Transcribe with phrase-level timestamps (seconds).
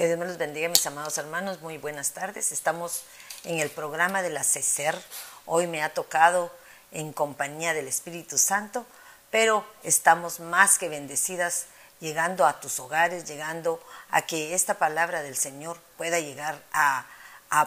[0.00, 1.60] Que Dios me los bendiga, mis amados hermanos.
[1.60, 2.52] Muy buenas tardes.
[2.52, 3.02] Estamos
[3.44, 4.98] en el programa de la CECER.
[5.44, 6.50] Hoy me ha tocado
[6.90, 8.86] en compañía del Espíritu Santo,
[9.30, 11.66] pero estamos más que bendecidas
[12.00, 13.78] llegando a tus hogares, llegando
[14.10, 17.04] a que esta palabra del Señor pueda llegar a,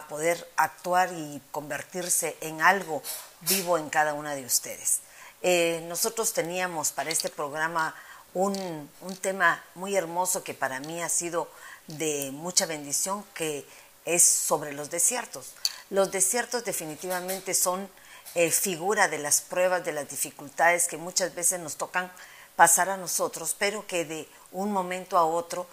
[0.08, 3.00] poder actuar y convertirse en algo
[3.42, 5.02] vivo en cada una de ustedes.
[5.40, 7.94] Eh, nosotros teníamos para este programa
[8.32, 11.48] un, un tema muy hermoso que para mí ha sido
[11.86, 13.66] de mucha bendición que
[14.04, 15.52] es sobre los desiertos.
[15.90, 17.88] Los desiertos definitivamente son
[18.34, 22.10] eh, figura de las pruebas, de las dificultades que muchas veces nos tocan
[22.56, 25.66] pasar a nosotros, pero que de un momento a otro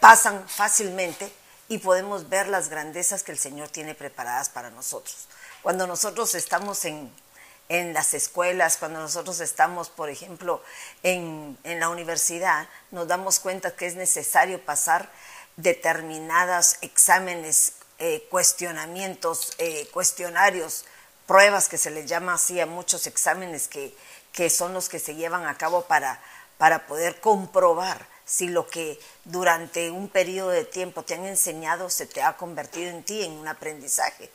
[0.00, 1.32] pasan fácilmente
[1.68, 5.28] y podemos ver las grandezas que el Señor tiene preparadas para nosotros.
[5.62, 7.12] Cuando nosotros estamos en,
[7.72, 10.62] en las escuelas, cuando nosotros estamos, por ejemplo,
[11.02, 15.10] en, la universidad, nos damos cuenta que es necesario pasar
[15.56, 20.84] determinados exámenes, eh, cuestionamientos, eh, cuestionarios,
[21.26, 23.96] pruebas que se les llama así a muchos exámenes que,
[24.32, 26.20] que son los que se llevan a cabo para,
[26.58, 32.04] para poder comprobar si lo que durante un periodo de tiempo te han enseñado se
[32.04, 34.30] te ha convertido en ti en un aprendizaje.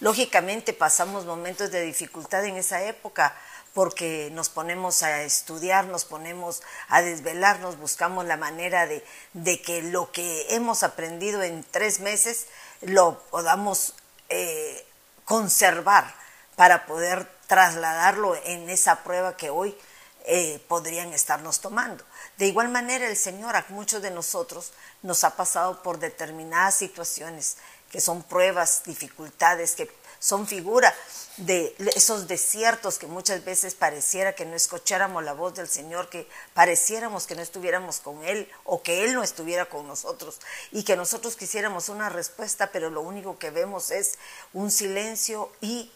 [0.00, 3.36] Lógicamente pasamos momentos de dificultad en esa época
[3.74, 10.10] porque nos ponemos a estudiar, nos ponemos a desvelarnos, buscamos la manera de, que lo
[10.10, 12.46] que hemos aprendido en tres meses
[12.80, 13.94] lo podamos
[14.30, 14.86] eh,
[15.26, 16.14] conservar
[16.56, 19.76] para poder trasladarlo en esa prueba que hoy
[20.24, 22.04] eh, podrían estarnos tomando.
[22.38, 27.58] De igual manera, el Señor a muchos de nosotros nos ha pasado por determinadas situaciones
[27.90, 30.94] que son pruebas, dificultades, que son figura
[31.38, 36.28] de esos desiertos que muchas veces pareciera que no escucháramos la voz del Señor, que
[36.52, 40.38] pareciéramos que no estuviéramos con Él o que Él no estuviera con nosotros
[40.70, 44.18] y que nosotros quisiéramos una respuesta, pero lo único que vemos es
[44.52, 45.90] un silencio y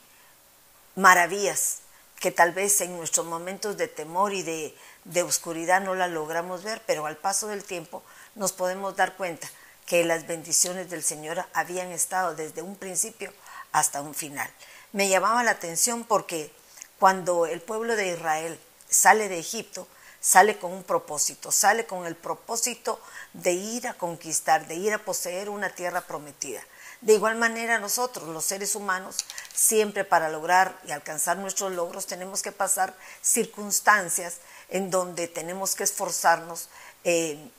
[0.96, 1.80] maravillas
[2.18, 6.62] que tal vez en nuestros momentos de temor y de, de oscuridad no la logramos
[6.62, 8.02] ver, pero al paso del tiempo
[8.34, 9.46] nos podemos dar cuenta
[9.86, 13.32] que las bendiciones del Señor habían estado desde un principio
[13.72, 14.50] hasta un final.
[14.92, 16.52] Me llamaba la atención porque
[16.98, 18.58] cuando el pueblo de Israel
[18.88, 19.86] sale de Egipto,
[20.20, 22.98] sale con un propósito, sale con el propósito
[23.34, 26.62] de ir a conquistar, de ir a poseer una tierra prometida.
[27.02, 29.16] De igual manera nosotros, los seres humanos,
[29.52, 34.36] siempre para lograr y alcanzar nuestros logros tenemos que pasar circunstancias
[34.70, 36.70] en donde tenemos que esforzarnos,
[37.04, 37.50] eh,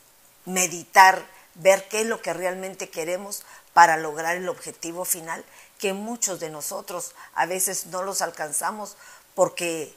[0.46, 1.24] meditar,
[1.56, 3.44] ver qué es lo que realmente queremos
[3.74, 5.44] para lograr el objetivo final,
[5.80, 8.96] que muchos de nosotros a veces no los alcanzamos
[9.34, 9.94] porque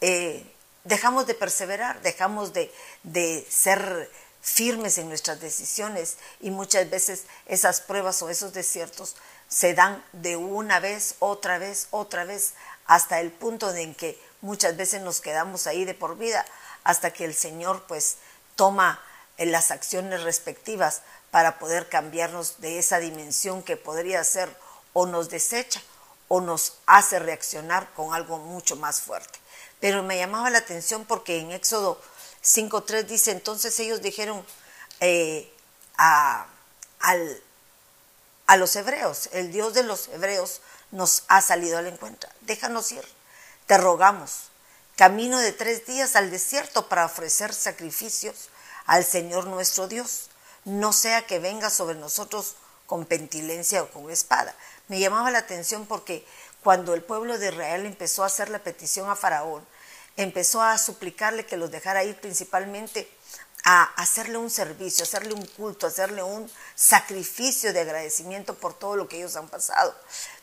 [0.00, 0.44] eh,
[0.84, 7.80] dejamos de perseverar, dejamos de, de ser firmes en nuestras decisiones y muchas veces esas
[7.80, 9.16] pruebas o esos desiertos
[9.48, 12.54] se dan de una vez, otra vez, otra vez,
[12.86, 16.46] hasta el punto en que muchas veces nos quedamos ahí de por vida,
[16.84, 18.16] hasta que el Señor pues
[18.54, 19.00] toma
[19.46, 24.54] las acciones respectivas para poder cambiarnos de esa dimensión que podría ser
[24.92, 25.80] o nos desecha
[26.28, 29.38] o nos hace reaccionar con algo mucho más fuerte.
[29.80, 32.00] Pero me llamaba la atención porque en Éxodo
[32.44, 34.44] 5.3 dice, entonces ellos dijeron
[35.00, 35.52] eh,
[35.96, 36.46] a,
[38.46, 43.04] a los hebreos, el Dios de los hebreos nos ha salido al encuentro, déjanos ir,
[43.66, 44.50] te rogamos,
[44.96, 48.50] camino de tres días al desierto para ofrecer sacrificios
[48.86, 50.30] al Señor nuestro Dios,
[50.64, 54.54] no sea que venga sobre nosotros con pentilencia o con espada.
[54.88, 56.26] Me llamaba la atención porque
[56.62, 59.64] cuando el pueblo de Israel empezó a hacer la petición a Faraón,
[60.16, 63.08] empezó a suplicarle que los dejara ir principalmente
[63.64, 69.08] a hacerle un servicio, hacerle un culto, hacerle un sacrificio de agradecimiento por todo lo
[69.08, 69.94] que ellos han pasado.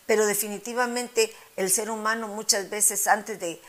[0.06, 3.60] Pero definitivamente el ser humano muchas veces antes de,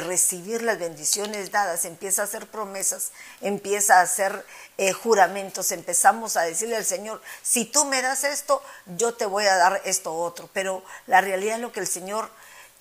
[0.00, 4.44] recibir las bendiciones dadas empieza a hacer promesas, empieza a hacer
[4.76, 8.60] eh, juramentos, empezamos a decirle al Señor, si tú me das esto,
[8.96, 10.50] yo te voy a dar esto otro.
[10.52, 12.28] Pero la realidad es lo que el Señor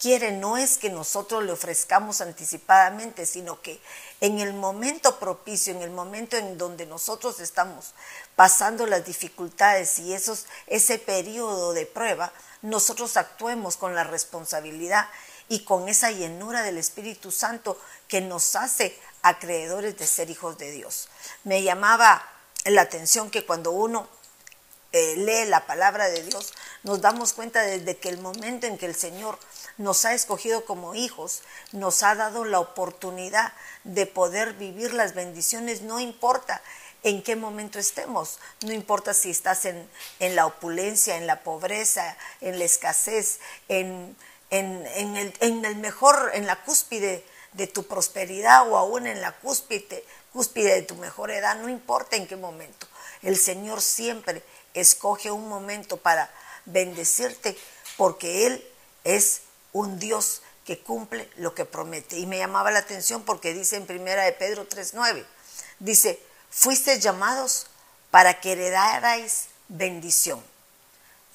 [0.04, 3.80] quiere no es que nosotros le ofrezcamos anticipadamente, sino que
[4.20, 7.94] en el momento propicio, en el momento en donde nosotros estamos
[8.36, 15.08] pasando las dificultades y esos, ese periodo de prueba, nosotros actuemos con la responsabilidad
[15.48, 17.80] y con esa llenura del Espíritu Santo
[18.10, 21.08] que nos hace acreedores de ser hijos de Dios.
[21.46, 22.30] Me llamaba
[22.66, 24.10] la atención que cuando uno
[24.94, 26.54] eh, lee la palabra de Dios,
[26.84, 29.40] nos damos cuenta desde que el momento en que el Señor
[29.78, 31.42] nos ha escogido como hijos,
[31.72, 33.54] nos ha dado la oportunidad
[33.84, 36.62] de poder vivir las bendiciones, no importa
[37.04, 38.40] en qué momento estemos.
[38.62, 39.88] No importa si estás en,
[40.19, 44.16] la opulencia, en la pobreza, en la escasez, en,
[44.50, 50.75] el, el, mejor, en la cúspide de tu prosperidad o aún en la cúspide, cúspide
[50.75, 52.88] de tu mejor edad, no importa en qué momento.
[53.22, 54.44] El Señor siempre
[54.74, 56.31] escoge un momento para
[56.66, 57.58] bendecirte
[57.98, 58.68] porque Él
[59.04, 59.42] es
[59.72, 62.18] un Dios que cumple lo que promete.
[62.18, 65.25] Y me llamaba la atención porque dice en primera de Pedro 3.9,
[65.80, 67.68] dice, fuisteis llamados
[68.12, 70.42] para que heredarais bendición.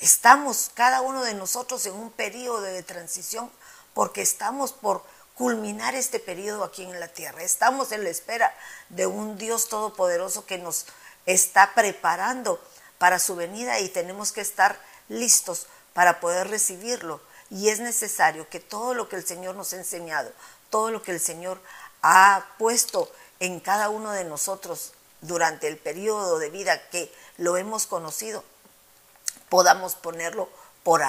[0.00, 3.50] Estamos cada uno de nosotros en un periodo de transición
[3.94, 7.43] porque estamos por culminar este periodo aquí en la tierra.
[7.43, 8.55] Estamos en la espera
[8.88, 10.87] de un Dios todopoderoso que nos
[11.26, 12.61] está preparando
[12.98, 14.78] para su venida y tenemos que estar
[15.08, 17.20] listos para poder recibirlo.
[17.50, 20.30] Y es necesario que todo lo que el Señor nos ha enseñado,
[20.70, 21.60] todo lo que el Señor
[22.02, 23.10] ha puesto
[23.40, 28.44] en cada uno de nosotros durante el periodo de vida que lo hemos conocido,
[29.48, 30.48] podamos ponerlo
[30.82, 31.02] por,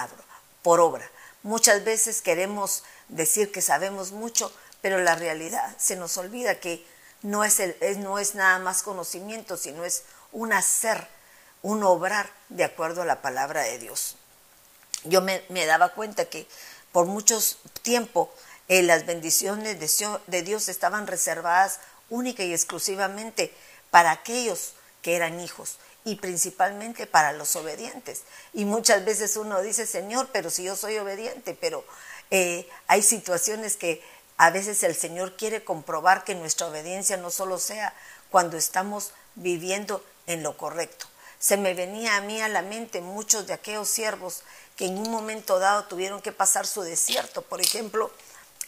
[0.63, 1.09] por obra.
[1.43, 4.51] Muchas veces queremos decir que sabemos mucho,
[4.81, 6.85] pero la realidad se nos olvida que
[7.21, 7.61] no es,
[7.97, 11.07] no es nada más conocimiento, sino es un hacer,
[11.61, 14.15] un obrar de acuerdo a la palabra de Dios.
[15.03, 16.47] Yo me, daba cuenta que
[16.91, 17.39] por mucho
[17.81, 18.33] tiempo
[18.67, 21.79] eh, las bendiciones de Dios estaban reservadas
[22.09, 23.53] única y exclusivamente
[23.91, 28.23] para aquellos que eran hijos y principalmente para los obedientes.
[28.53, 31.85] Y muchas veces uno dice, Señor, pero si yo soy obediente, pero
[32.31, 34.01] eh, hay situaciones que
[34.37, 37.93] a veces el Señor quiere comprobar que nuestra obediencia no solo sea
[38.31, 41.08] cuando estamos viviendo en lo correcto.
[41.39, 44.43] Se me venía a mí a la mente muchos de aquellos siervos
[44.75, 47.41] que en un momento dado tuvieron que pasar su desierto.
[47.41, 48.11] Por ejemplo,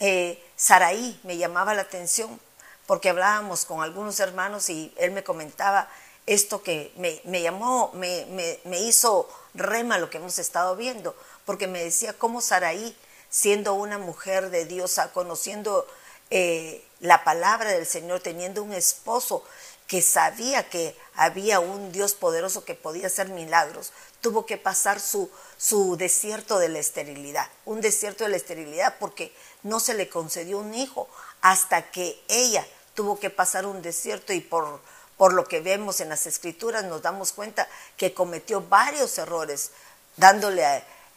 [0.00, 2.40] eh, Saraí me llamaba la atención
[2.86, 5.88] porque hablábamos con algunos hermanos y él me comentaba
[6.26, 8.26] esto que me, llamó, me,
[8.64, 12.96] me, hizo rema lo que hemos estado viendo, porque me decía cómo Saraí,
[13.28, 15.86] siendo una mujer de Dios, conociendo
[16.30, 19.44] eh, la palabra del Señor, teniendo un esposo
[19.86, 25.30] que sabía que había un Dios poderoso que podía hacer milagros, tuvo que pasar su,
[25.58, 30.58] su desierto de la esterilidad, un desierto de la esterilidad porque no se le concedió
[30.58, 31.08] un hijo
[31.40, 34.80] hasta que ella tuvo que pasar un desierto y por,
[35.16, 39.70] por lo que vemos en las escrituras nos damos cuenta que cometió varios errores,
[40.16, 40.64] dándole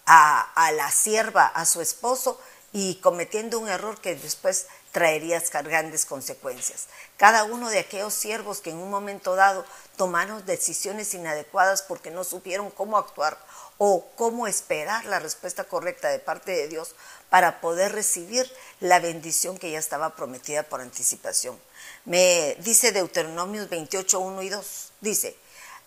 [0.05, 2.39] a, la sierva, a su esposo,
[2.77, 6.87] y cometiendo un error que después traería grandes consecuencias.
[7.15, 9.63] Cada uno de aquellos siervos que en un momento dado
[9.95, 13.37] tomaron decisiones inadecuadas porque no supieron cómo actuar
[13.77, 16.95] o cómo esperar la respuesta correcta de parte de Dios
[17.29, 18.51] para poder recibir
[18.81, 21.57] la bendición que ya estaba prometida por anticipación.
[22.03, 25.37] Me dice Deuteronomios 28, 1 y 2, dice,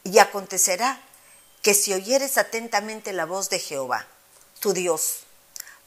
[0.05, 1.02] y acontecerá
[1.61, 4.06] que si oyeres atentamente la voz de Jehová,
[4.61, 5.26] tu Dios,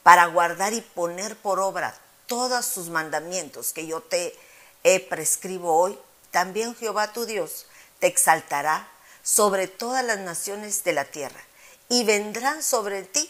[0.03, 1.95] para guardar y poner por obra
[2.27, 4.35] todos sus mandamientos que yo te
[4.83, 5.97] he prescribo hoy,
[6.31, 7.65] también Jehová tu Dios
[7.99, 8.87] te exaltará
[9.23, 11.39] sobre todas las naciones de la tierra
[11.89, 13.29] y vendrán sobre ti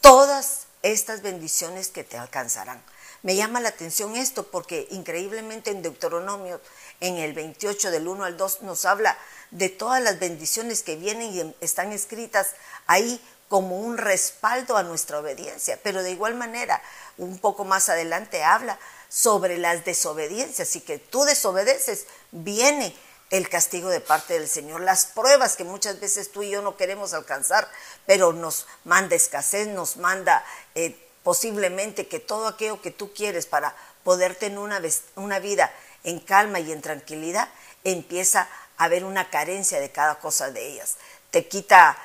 [0.00, 2.82] todas estas bendiciones que te alcanzarán.
[3.22, 6.60] Me llama la atención esto porque increíblemente en Deuteronomio,
[7.00, 9.18] en el 28 del 1 al 2, nos habla
[9.50, 12.54] de todas las bendiciones que vienen y están escritas
[12.86, 15.76] ahí como un respaldo a nuestra obediencia.
[15.82, 16.80] Pero de igual manera,
[17.18, 18.78] un poco más adelante habla
[19.08, 22.96] sobre las desobediencias y que tú desobedeces, viene
[23.30, 26.76] el castigo de parte del Señor, las pruebas que muchas veces tú y yo no
[26.76, 27.68] queremos alcanzar,
[28.06, 30.44] pero nos manda escasez, nos manda
[30.76, 34.80] eh, posiblemente que todo aquello que tú quieres para poder tener una,
[35.16, 35.72] una vida
[36.04, 37.48] en calma y en tranquilidad,
[37.82, 40.98] empieza a haber una carencia de cada cosa de ellas.
[41.32, 41.98] Te quita,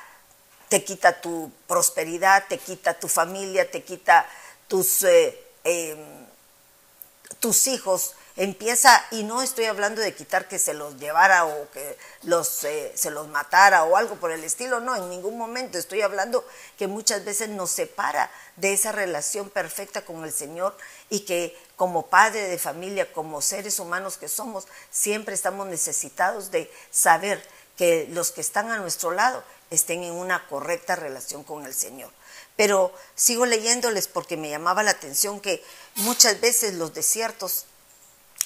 [0.68, 4.26] te quita tu prosperidad, te quita tu familia, te quita
[4.68, 6.26] tus, eh, em,
[7.40, 11.96] tus hijos, empieza, y no estoy hablando de quitar que se los llevara o que
[12.22, 15.78] los, eh, se los matara o algo por el estilo, no, en ningún momento.
[15.78, 16.44] Estoy hablando
[16.76, 20.76] que muchas veces nos separa de esa relación perfecta con el Señor
[21.08, 26.70] y que como padre de familia, como seres humanos que somos, siempre estamos necesitados de
[26.90, 27.42] saber
[27.76, 32.10] que los que están a nuestro lado estén en una correcta relación con el Señor.
[32.56, 35.62] Pero sigo leyéndoles porque me llamaba la atención que
[35.96, 37.66] muchas veces los desiertos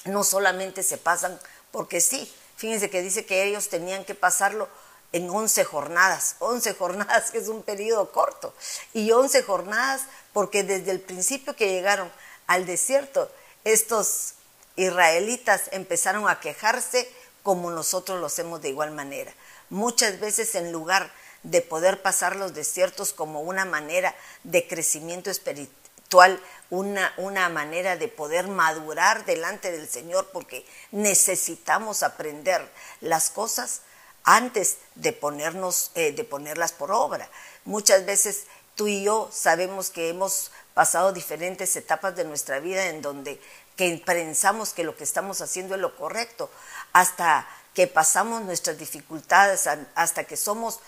[0.05, 1.39] no solamente se pasan
[1.71, 4.69] porque sí, fíjense que dice que ellos tenían que pasarlo
[5.13, 8.55] en 11 jornadas, 11 jornadas que es un periodo corto,
[8.93, 12.11] y 11 jornadas porque desde el principio que llegaron
[12.47, 13.31] al desierto,
[13.65, 14.35] estos
[14.77, 17.11] israelitas empezaron a quejarse
[17.43, 19.33] como nosotros lo hacemos de igual manera.
[19.71, 21.11] Muchas veces en lugar
[21.43, 28.09] de poder pasar los desiertos como una manera de crecimiento espiritual, una, una manera de
[28.09, 32.69] poder madurar delante del Señor, porque necesitamos aprender
[33.01, 33.83] las cosas
[34.25, 37.31] antes de, ponernos, eh, de ponerlas por obra.
[37.65, 43.03] Muchas veces tú y yo sabemos que hemos pasado diferentes etapas de nuestra vida en
[43.03, 43.41] donde
[43.77, 46.51] que pensamos que lo que estamos haciendo es lo correcto,
[46.93, 50.81] hasta que pasamos nuestras dificultades, hasta que somos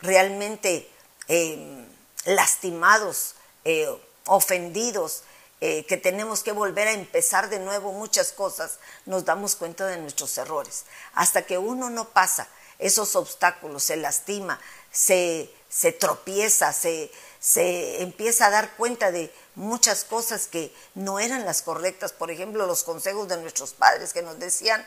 [0.00, 0.90] realmente
[1.28, 1.86] em,
[2.24, 3.88] lastimados, eh,
[4.26, 5.22] ofendidos,
[5.60, 9.98] eh, que tenemos que volver a empezar de nuevo muchas cosas, nos damos cuenta de
[9.98, 10.84] nuestros errores.
[11.12, 14.58] Hasta que uno no pasa esos obstáculos, se lastima,
[14.90, 21.44] se, se tropieza, se, se empieza a dar cuenta de muchas cosas que no eran
[21.44, 22.12] las correctas.
[22.12, 24.86] Por ejemplo, los consejos de nuestros padres que nos decían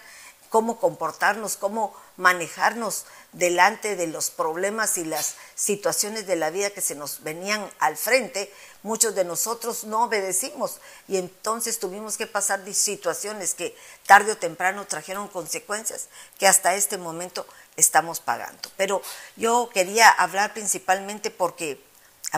[0.53, 6.79] cómo comportarnos, cómo manejarnos delante de los problemas y las situaciones de la vida que
[6.79, 12.62] se nos venían al frente, muchos de nosotros no obedecimos y entonces tuvimos que pasar
[12.72, 16.07] situaciones que tarde o temprano trajeron consecuencias
[16.38, 18.69] que hasta este momento estamos pagando.
[18.77, 19.01] Pero
[19.36, 21.81] yo quería hablar principalmente porque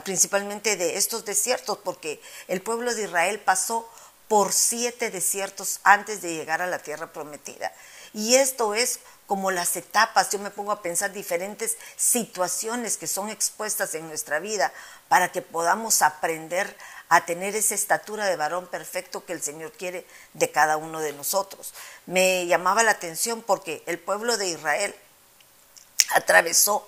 [0.05, 3.89] principalmente de estos desiertos, porque el pueblo de Israel pasó
[4.27, 7.71] por siete desiertos antes de llegar a la tierra prometida.
[8.15, 13.29] Y esto es como las etapas, yo me pongo a pensar diferentes situaciones que son
[13.29, 14.71] expuestas en nuestra vida
[15.09, 16.77] para que podamos aprender
[17.09, 21.11] a tener esa estatura de varón perfecto que el Señor quiere de cada uno de
[21.11, 21.73] nosotros.
[22.05, 24.95] Me llamaba la atención porque el pueblo de Israel
[26.11, 26.87] atravesó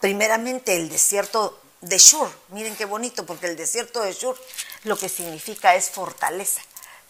[0.00, 2.30] primeramente el desierto de Shur.
[2.48, 4.40] Miren qué bonito, porque el desierto de Shur
[4.84, 6.62] lo que significa es fortaleza.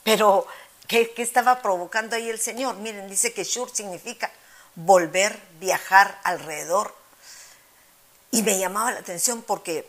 [0.02, 0.48] Pero
[0.88, 2.76] ¿Qué, estaba provocando ahí el Señor?
[2.76, 4.31] Miren, dice que Shur significa
[4.76, 6.95] volver, viajar alrededor.
[8.31, 9.88] Y me llamaba la atención porque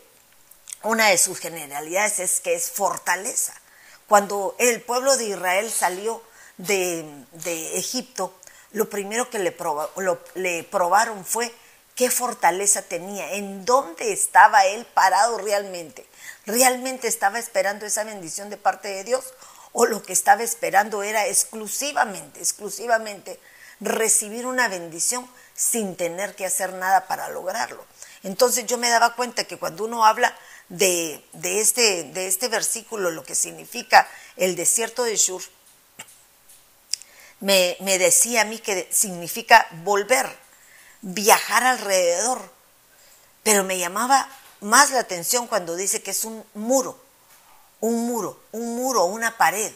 [0.82, 3.54] una de sus generalidades es que es fortaleza.
[4.08, 6.22] Cuando el pueblo de Israel salió
[6.56, 7.24] de,
[7.74, 8.34] Egipto,
[8.72, 9.56] lo primero que le,
[10.34, 11.54] le probaron fue
[11.94, 16.06] qué fortaleza tenía, en dónde estaba él parado realmente.
[16.46, 19.34] ¿Realmente estaba esperando esa bendición de parte de Dios
[19.72, 23.38] o lo que estaba esperando era exclusivamente, exclusivamente
[23.80, 27.84] recibir una bendición sin tener que hacer nada para lograrlo.
[28.22, 30.36] Entonces yo me daba cuenta que cuando uno habla
[30.68, 35.42] de, este, de este versículo, lo que significa el desierto de Shur,
[37.40, 40.28] me, me decía a mí que significa volver,
[41.02, 42.52] viajar alrededor,
[43.44, 44.28] pero me llamaba
[44.60, 47.07] más la atención cuando dice que es un muro
[47.80, 49.72] un muro, un muro, una pared.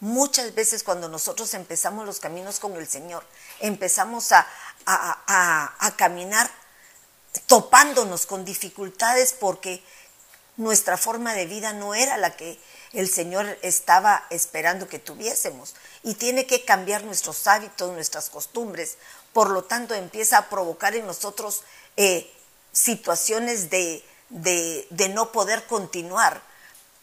[0.00, 3.24] Muchas veces cuando nosotros empezamos los caminos con el Señor,
[3.60, 4.46] empezamos a,
[4.86, 6.50] a, caminar
[7.46, 9.82] topándonos con dificultades porque
[10.56, 12.60] nuestra forma de vida no era la que
[12.92, 15.74] el Señor estaba esperando que tuviésemos.
[16.02, 18.98] Y tiene que cambiar nuestros hábitos, nuestras costumbres.
[19.32, 21.62] Por lo tanto, empieza a provocar en nosotros
[21.96, 22.30] eh,
[22.72, 26.42] situaciones de, de, de no poder continuar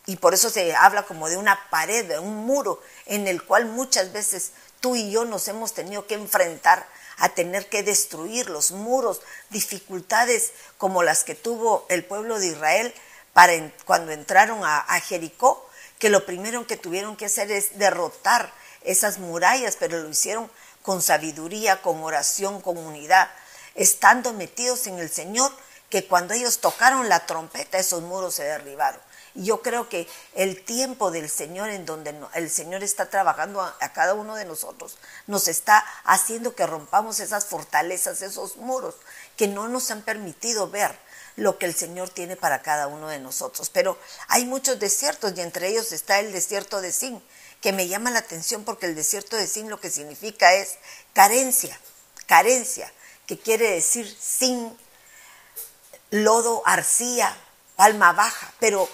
[0.05, 3.65] y por eso se habla como de una pared, de un muro, en el cual
[3.65, 8.71] muchas veces tú y yo nos hemos tenido que enfrentar a tener que destruir los
[8.71, 12.93] muros, dificultades como las que tuvo el pueblo de Israel
[13.33, 13.53] para
[13.85, 18.51] cuando entraron a, a Jericó, que lo primero que tuvieron que hacer es derrotar
[18.83, 20.49] esas murallas, pero lo hicieron
[20.81, 23.29] con sabiduría, con oración, con unidad,
[23.75, 25.51] estando metidos en el Señor,
[25.89, 28.99] que cuando ellos tocaron la trompeta, esos muros se derribaron.
[29.33, 34.13] Yo creo que el tiempo del Señor en donde el Señor está trabajando a, cada
[34.13, 34.97] uno de nosotros,
[35.27, 38.95] nos está haciendo que rompamos esas fortalezas, esos muros
[39.37, 40.97] que no nos han permitido ver
[41.37, 43.69] lo que el Señor tiene para cada uno de nosotros.
[43.69, 43.97] Pero
[44.27, 47.23] hay muchos desiertos y entre ellos está el desierto de Sin,
[47.61, 50.77] que me llama la atención porque el desierto de Sin lo que significa es
[51.13, 51.79] carencia,
[52.25, 52.91] carencia,
[53.27, 54.77] que quiere decir sin
[56.09, 57.35] lodo, arcilla,
[57.77, 58.89] palma baja, pero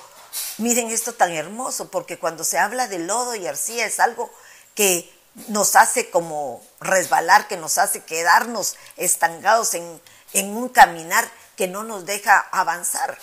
[0.57, 4.31] Miren esto tan hermoso, porque cuando se habla de lodo y arcilla es algo
[4.73, 5.11] que
[5.47, 10.01] nos hace como resbalar, que nos hace quedarnos estancados en,
[10.33, 13.17] un caminar que no nos deja avanzar.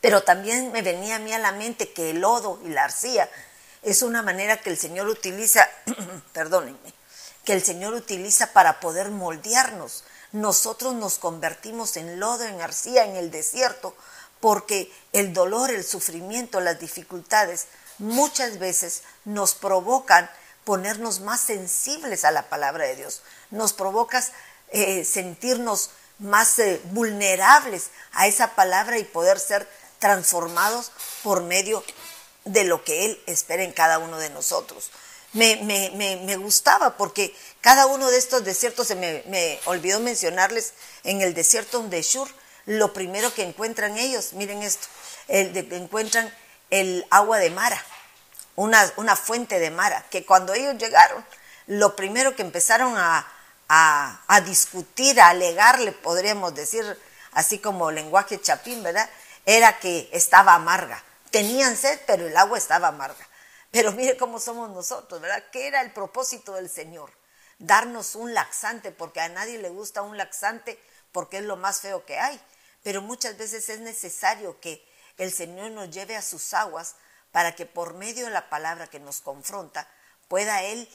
[0.00, 3.28] Pero también me venía a mí a la mente que el lodo y la arcilla
[3.82, 5.68] es una manera que el Señor utiliza,
[6.32, 6.94] perdónenme,
[7.44, 10.04] que el Señor utiliza para poder moldearnos.
[10.32, 13.94] Nosotros nos convertimos en lodo, en arcilla, en el desierto,
[14.44, 17.64] porque el dolor, el sufrimiento, las dificultades
[17.96, 20.30] muchas veces nos provocan
[20.64, 23.22] ponernos más sensibles a la palabra de Dios.
[23.50, 24.32] Nos provocas
[24.68, 29.66] eh, sentirnos más eh, vulnerables a esa palabra y poder ser
[29.98, 31.82] transformados por medio
[32.44, 34.90] de lo que Él espera en cada uno de nosotros.
[35.32, 41.32] Me, me, gustaba porque cada uno de estos desiertos, se me, olvidó mencionarles, en el
[41.32, 42.28] desierto de Shur,
[42.66, 44.86] lo primero que encuentran ellos, miren esto,
[45.28, 46.32] el encuentran
[46.70, 47.80] el agua de Mara,
[48.56, 51.24] una, una fuente de Mara, que cuando ellos llegaron,
[51.66, 53.26] lo primero que empezaron a,
[53.68, 56.84] a, discutir, a alegarle, podríamos decir,
[57.32, 59.08] así como lenguaje chapín, ¿verdad?
[59.46, 61.02] Era que estaba amarga.
[61.30, 63.28] Tenían sed, pero el agua estaba amarga.
[63.70, 65.42] Pero mire cómo somos nosotros, ¿verdad?
[65.50, 67.10] ¿Qué era el propósito del Señor?
[67.58, 70.78] Darnos un laxante, porque a nadie le gusta un laxante,
[71.12, 72.40] porque es lo más feo que hay.
[72.84, 74.86] Pero muchas veces es necesario que
[75.16, 76.94] el Señor nos lleve a sus aguas
[77.32, 79.88] para que por medio de la palabra que nos confronta
[80.28, 80.88] pueda Él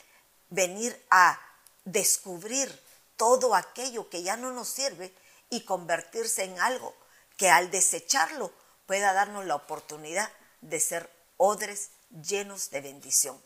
[0.50, 1.38] venir a
[1.84, 2.72] descubrir
[3.17, 5.13] todo aquello que ya no nos sirve
[5.50, 6.96] y convertirse en algo
[7.36, 8.53] que al desecharlo
[8.86, 10.31] pueda darnos la oportunidad
[10.62, 13.41] de ser odres llenos de bendición.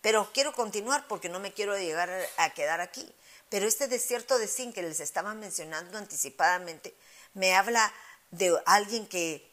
[0.00, 3.12] Pero quiero continuar porque no me quiero llegar a quedar aquí.
[3.48, 6.94] Pero este desierto de Sin que les estaba mencionando anticipadamente
[7.38, 7.92] me habla
[8.30, 9.48] de alguien que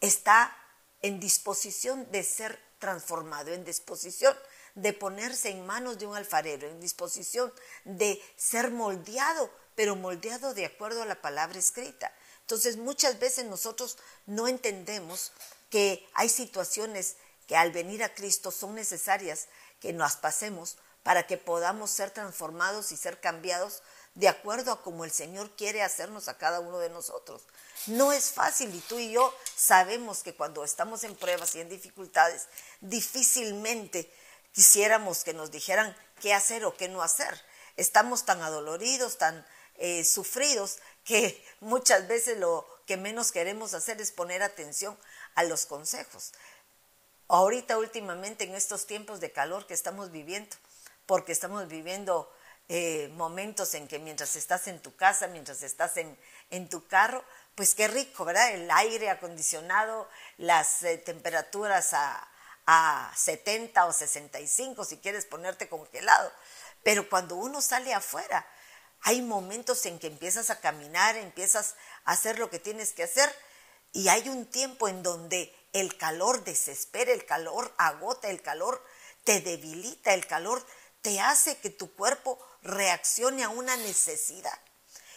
[0.00, 0.56] está
[1.02, 4.36] en disposición de ser transformado, en disposición
[4.74, 7.52] de ponerse en manos de un alfarero, en disposición
[7.84, 12.12] de ser moldeado, pero moldeado de acuerdo a la palabra escrita.
[12.42, 15.32] Entonces muchas veces nosotros no entendemos
[15.68, 17.16] que hay situaciones
[17.48, 19.48] que al venir a Cristo son necesarias
[19.80, 23.82] que nos pasemos para que podamos ser transformados y ser cambiados
[24.16, 27.42] de acuerdo a como el Señor quiere hacernos a cada uno de nosotros.
[27.86, 31.68] No es fácil y tú y yo sabemos que cuando estamos en pruebas y en
[31.68, 32.46] dificultades,
[32.80, 34.10] difícilmente
[34.52, 37.38] quisiéramos que nos dijeran qué hacer o qué no hacer.
[37.76, 39.46] Estamos tan adoloridos, tan
[39.76, 44.98] eh, sufridos, que muchas veces lo que menos queremos hacer es poner atención
[45.34, 46.32] a los consejos.
[47.28, 50.56] Ahorita últimamente en estos tiempos de calor que estamos viviendo,
[51.04, 52.32] porque estamos viviendo
[52.68, 56.18] eh, momentos en que mientras estás en tu casa, mientras estás en,
[56.50, 57.24] en tu carro,
[57.54, 58.52] pues qué rico, ¿verdad?
[58.52, 62.28] El aire acondicionado, las eh, temperaturas a,
[62.66, 66.32] a 70 o 65 si quieres ponerte congelado.
[66.82, 68.46] Pero cuando uno sale afuera,
[69.02, 73.32] hay momentos en que empiezas a caminar, empiezas a hacer lo que tienes que hacer
[73.92, 78.82] y hay un tiempo en donde el calor desespera, el calor agota, el calor
[79.24, 80.64] te debilita, el calor
[81.06, 84.58] te hace que tu cuerpo reaccione a una necesidad.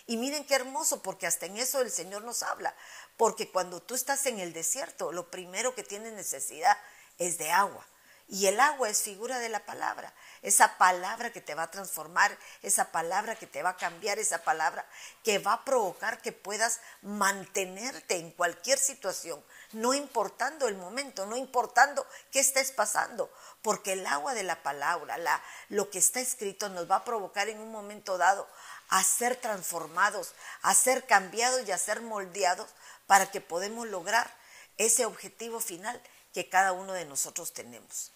[0.06, 2.76] Y miren qué hermoso, porque hasta en eso el Señor nos habla,
[3.18, 6.78] porque cuando tú estás en el desierto, lo primero que tienes necesidad
[7.18, 7.88] es de agua.
[8.28, 12.38] Y el agua es figura de la palabra, esa palabra que te va a transformar,
[12.62, 14.88] esa palabra que te va a cambiar, esa palabra
[15.24, 21.36] que va a provocar que puedas mantenerte en cualquier situación, no importando el momento, no
[21.36, 26.70] importando qué estés pasando, porque el agua de la palabra, la, lo que está escrito
[26.70, 28.48] nos va a provocar en un momento dado
[28.90, 32.68] a ser transformados, a ser cambiados y a ser moldeados
[33.08, 34.34] para que podamos lograr
[34.78, 36.02] ese objetivo final
[36.34, 38.12] que cada uno de nosotros tenemos.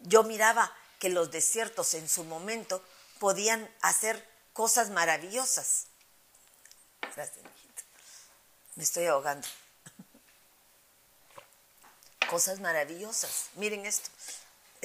[0.00, 2.82] Yo miraba que los desiertos en su momento
[3.18, 5.86] podían hacer cosas maravillosas.
[7.14, 7.44] Gracias,
[8.74, 9.46] Me estoy ahogando.
[12.32, 13.50] Cosas maravillosas.
[13.56, 14.08] Miren esto.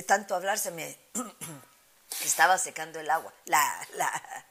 [0.05, 0.99] Tanto hablar se me
[2.25, 4.45] estaba secando el agua, la, la,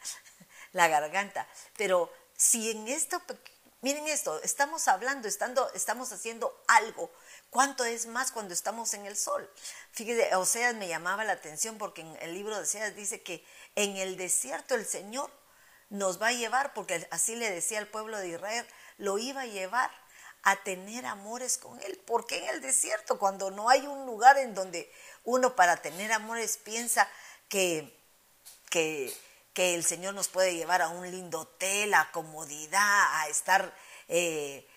[0.72, 1.46] la garganta.
[1.76, 3.20] Pero si en esto
[3.82, 7.12] Miren esto, estamos hablando, estando, estamos haciendo algo.
[7.50, 9.48] ¿Cuánto es más cuando estamos en el sol?
[9.92, 13.98] Fíjese, Oseas me llamaba la atención porque en el libro de Oseas dice que en
[13.98, 15.30] el desierto el Señor
[15.90, 19.46] nos va a llevar, porque así le decía al pueblo de Israel, lo iba a
[19.46, 19.90] llevar
[20.46, 22.00] a tener amores con Él.
[22.06, 23.18] ¿Por qué en el desierto?
[23.18, 24.90] Cuando no hay un lugar en donde
[25.24, 27.09] uno para tener amores piensa
[27.48, 27.96] que,
[28.70, 29.12] que
[29.56, 33.74] que el Señor nos puede llevar a un lindo hotel, a comodidad, a estar
[34.06, 34.68] eh,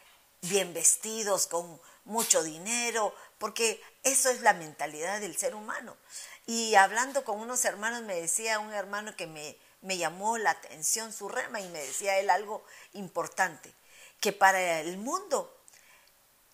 [0.43, 5.97] bien vestidos, con mucho dinero, porque eso es la mentalidad del ser humano.
[6.45, 11.11] Y hablando con unos hermanos, me decía un hermano que me, me llamó la atención
[11.11, 13.73] su rema y me decía él algo importante,
[14.21, 15.58] que para el mundo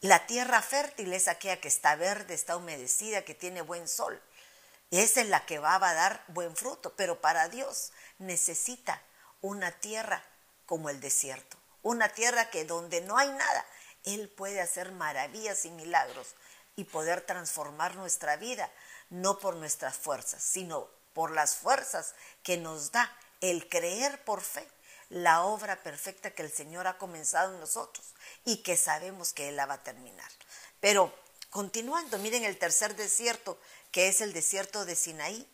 [0.02, 4.22] la tierra fértil es aquella que está verde, está humedecida, que tiene buen sol.
[4.92, 9.02] Esa es la que va a dar buen fruto, pero para Dios necesita
[9.42, 10.24] una tierra
[10.66, 13.66] como el desierto, una tierra que donde no hay nada,
[14.04, 16.36] Él puede hacer maravillas y milagros
[16.76, 18.70] y poder transformar nuestra vida,
[19.10, 24.68] no por nuestras fuerzas, sino por las fuerzas que nos da el creer por fe
[25.10, 28.14] la obra perfecta que el Señor ha comenzado en nosotros
[28.44, 30.30] y que sabemos que Él la va a terminar.
[30.80, 31.14] Pero
[31.50, 33.60] continuando, miren el tercer desierto,
[33.92, 35.48] que es el desierto de Sinaí,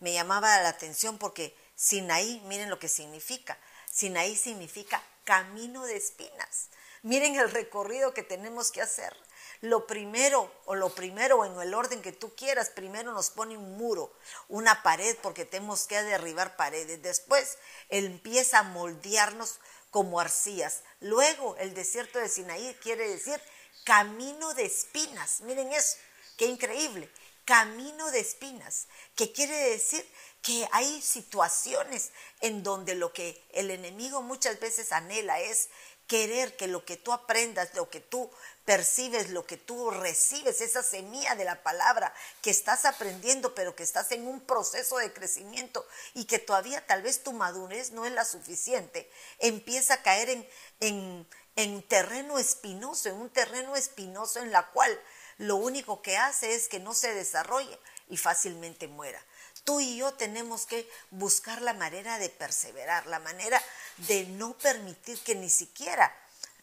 [0.00, 3.58] me llamaba la atención porque Sinaí, miren lo que significa.
[3.90, 6.68] Sinaí significa camino de espinas.
[7.02, 9.16] Miren el recorrido que tenemos que hacer.
[9.60, 13.76] Lo primero, o lo primero en el orden que tú quieras, primero nos pone un
[13.76, 14.12] muro,
[14.48, 17.02] una pared, porque tenemos que derribar paredes.
[17.02, 19.58] Después empieza a moldearnos
[19.90, 20.82] como arcillas.
[21.00, 23.40] Luego el desierto de Sinaí quiere decir
[23.84, 25.40] camino de espinas.
[25.40, 25.96] Miren eso,
[26.36, 27.10] qué increíble.
[27.44, 30.06] Camino de espinas, que quiere decir
[30.42, 35.70] que hay situaciones en donde lo que el enemigo muchas veces anhela es
[36.08, 38.30] querer que lo que tú aprendas, lo que tú
[38.64, 43.82] percibes, lo que tú recibes, esa semilla de la palabra que estás aprendiendo, pero que
[43.82, 48.12] estás en un proceso de crecimiento y que todavía tal vez tu madurez no es
[48.12, 50.48] la suficiente, empieza a caer en,
[50.80, 54.98] en, en terreno espinoso, en un terreno espinoso en la cual
[55.36, 59.22] lo único que hace es que no se desarrolle y fácilmente muera.
[59.68, 63.62] Tú y yo tenemos que buscar la manera de perseverar, la manera
[63.98, 66.10] de no permitir que ni siquiera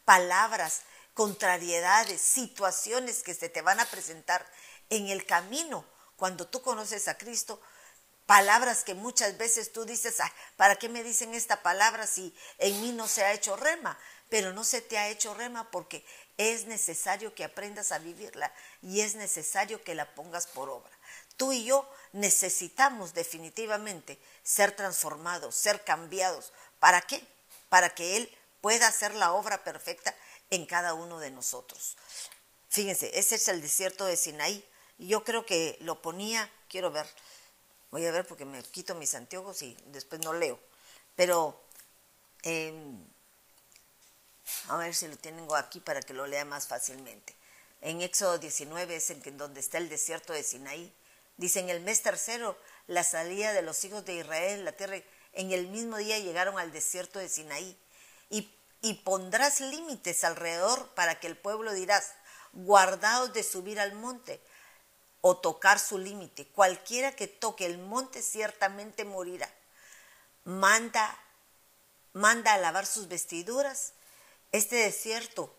[0.06, 0.82] palabras,
[1.13, 4.44] contrariedades, situaciones que se te van a presentar
[4.89, 7.62] en el camino cuando tú conoces a Cristo,
[8.26, 10.18] palabras que muchas veces tú dices,
[10.58, 14.00] ¿para qué me dicen esta palabra si en mí no se ha hecho rema?
[14.30, 16.04] Pero no se te ha hecho rema porque
[16.38, 20.91] es necesario que aprendas a vivirla y es necesario que la pongas por obra.
[21.38, 26.54] Tú y yo necesitamos definitivamente ser transformados, ser cambiados.
[26.80, 27.21] ¿Para qué?
[27.69, 30.15] Para que Él pueda hacer la obra perfecta
[30.49, 31.97] en cada uno de nosotros.
[32.69, 34.65] Fíjense, ese es el desierto de Sinaí.
[34.97, 37.06] Yo creo que lo ponía, quiero ver,
[37.91, 40.58] voy a ver porque me quito mis anteojos y después no leo.
[41.17, 41.62] Pero
[42.43, 42.97] em,
[44.69, 47.36] a ver si lo tengo aquí para que lo lea más fácilmente.
[47.82, 50.93] En Éxodo 19 es en donde está el desierto de Sinaí.
[51.38, 55.02] Dice, en el mes tercero, la salida de los hijos de Israel en la tierra,
[55.34, 57.78] en el mismo día llegaron al desierto de Sinaí.
[58.30, 62.13] Y, y pondrás límites alrededor para que el pueblo dirás,
[62.54, 64.41] guardaos de subir al monte
[65.21, 66.48] o tocar su límite.
[66.48, 69.52] Cualquiera que toque el monte ciertamente morirá.
[70.45, 71.19] Manda,
[72.13, 73.93] manda a lavar sus vestiduras.
[74.54, 75.54] Este desierto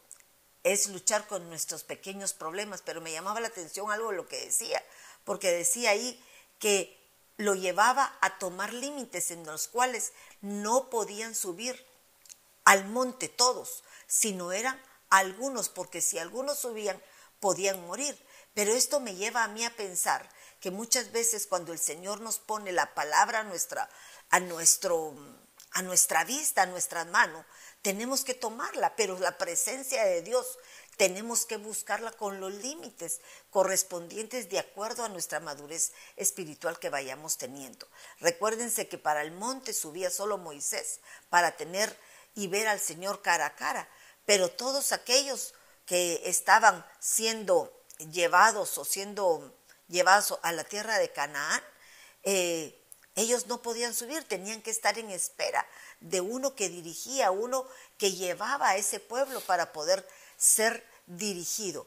[0.62, 4.82] es luchar con nuestros pequeños problemas, pero me llamaba la atención algo lo que decía
[5.26, 6.24] porque decía ahí
[6.58, 6.96] que
[7.36, 11.84] lo llevaba a tomar límites en los cuales no podían subir
[12.64, 17.02] al monte todos, sino eran algunos, porque si algunos subían,
[17.40, 18.16] podían morir.
[18.54, 20.26] Pero esto me lleva a mí a pensar
[20.60, 23.90] que muchas veces cuando el Señor nos pone la palabra a nuestra,
[24.30, 25.14] a nuestro,
[25.72, 27.44] a nuestra vista, a nuestra mano,
[27.82, 30.58] tenemos que tomarla, pero la presencia de Dios
[30.96, 37.36] tenemos que buscarla con los límites correspondientes de acuerdo a nuestra madurez espiritual que vayamos
[37.36, 37.86] teniendo.
[38.20, 41.96] Recuérdense que para el monte subía solo Moisés para tener
[42.34, 43.88] y ver al Señor cara a cara,
[44.24, 45.54] pero todos aquellos
[45.84, 47.72] que estaban siendo
[48.12, 49.54] llevados o siendo
[49.88, 51.62] llevados a la tierra de Canaán,
[52.22, 52.82] eh,
[53.14, 55.66] ellos no podían subir, tenían que estar en espera
[56.00, 60.06] de uno que dirigía, uno que llevaba a ese pueblo para poder
[60.36, 61.86] ser dirigido.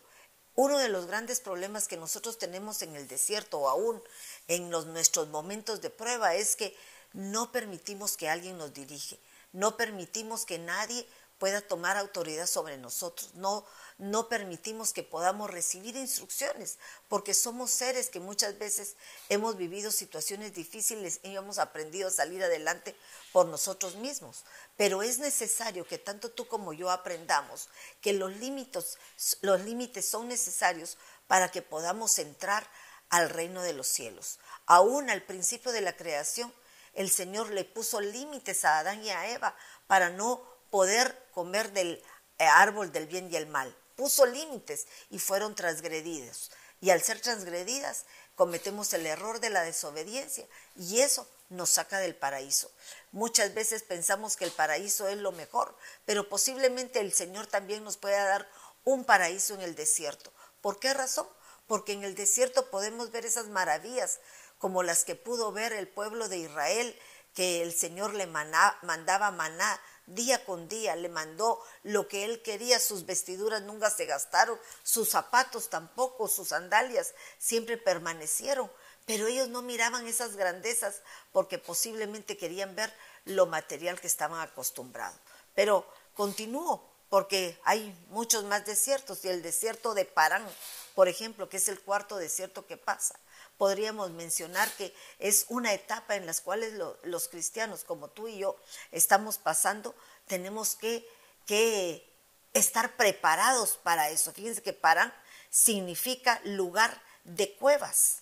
[0.55, 4.01] Uno de los grandes problemas que nosotros tenemos en el desierto o aún
[4.47, 6.75] en los, nuestros momentos de prueba es que
[7.13, 9.19] no permitimos que alguien nos dirige,
[9.53, 11.07] no permitimos que nadie
[11.37, 13.33] pueda tomar autoridad sobre nosotros.
[13.35, 13.65] No,
[13.99, 18.95] no permitimos que podamos recibir instrucciones, porque somos seres que muchas veces
[19.27, 22.95] hemos vivido situaciones difíciles y hemos aprendido a salir adelante
[23.33, 24.45] por nosotros mismos.
[24.77, 27.67] Pero es necesario que tanto tú como yo aprendamos
[28.01, 28.97] que los límites,
[29.41, 32.65] los límites son necesarios para que podamos entrar
[33.09, 34.39] al reino de los cielos.
[34.65, 36.53] Aún al principio de la creación,
[36.93, 39.55] el Señor le puso límites a Adán y a Eva
[39.87, 42.01] para no poder comer del
[42.37, 43.75] eh, árbol del bien y el mal.
[43.99, 46.51] Puso límites y fueron transgredidos.
[46.79, 52.15] Y al ser transgredidas, cometemos el error de la desobediencia y eso nos saca del
[52.15, 52.71] paraíso.
[53.11, 57.97] Muchas veces pensamos que el paraíso es lo mejor, pero posiblemente el Señor también nos
[57.97, 58.49] pueda dar
[58.85, 60.31] un paraíso en el desierto.
[60.61, 61.27] ¿Por qué razón?
[61.67, 64.21] Porque en el desierto podemos ver esas maravillas
[64.59, 66.97] como las que pudo ver el pueblo de Israel,
[67.33, 69.81] que el Señor le mandaba maná
[70.15, 75.09] día con día, le mandó lo que él quería, sus vestiduras nunca se gastaron, sus
[75.09, 78.69] zapatos tampoco, sus sandalias siempre permanecieron.
[79.05, 82.93] pero ellos no miraban esas grandezas porque posiblemente querían ver
[83.25, 85.17] lo material que estaban acostumbrados.
[85.55, 90.45] Pero continuó, porque hay muchos más desiertos, y el desierto de Parán,
[90.93, 93.19] por ejemplo, que es el cuarto desierto que pasa.
[93.59, 96.63] Podríamos mencionar que es una etapa en la cual
[97.03, 98.57] los cristianos, como tú y yo,
[98.93, 99.93] estamos pasando,
[100.27, 101.05] tenemos que,
[101.45, 102.09] que
[102.53, 104.31] estar preparados para eso.
[104.31, 105.13] Fíjense que Parán
[105.49, 108.19] significa lugar de cuevas.